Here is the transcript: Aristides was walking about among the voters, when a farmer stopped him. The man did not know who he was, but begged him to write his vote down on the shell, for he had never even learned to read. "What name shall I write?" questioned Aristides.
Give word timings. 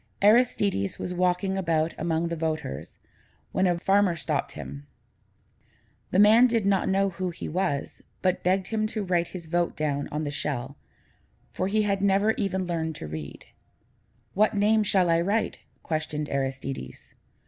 Aristides 0.23 0.97
was 0.97 1.13
walking 1.13 1.59
about 1.59 1.93
among 1.95 2.29
the 2.29 2.35
voters, 2.35 2.97
when 3.51 3.67
a 3.67 3.77
farmer 3.77 4.15
stopped 4.15 4.53
him. 4.53 4.87
The 6.09 6.17
man 6.17 6.47
did 6.47 6.65
not 6.65 6.89
know 6.89 7.11
who 7.11 7.29
he 7.29 7.47
was, 7.47 8.01
but 8.23 8.41
begged 8.41 8.69
him 8.69 8.87
to 8.87 9.03
write 9.03 9.27
his 9.27 9.45
vote 9.45 9.75
down 9.77 10.07
on 10.11 10.23
the 10.23 10.31
shell, 10.31 10.75
for 11.51 11.67
he 11.67 11.83
had 11.83 12.01
never 12.01 12.31
even 12.31 12.65
learned 12.65 12.95
to 12.95 13.05
read. 13.07 13.45
"What 14.33 14.55
name 14.57 14.81
shall 14.81 15.07
I 15.07 15.21
write?" 15.21 15.59
questioned 15.83 16.29
Aristides. 16.29 17.13